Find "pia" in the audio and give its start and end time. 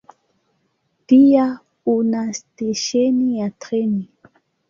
1.05-1.43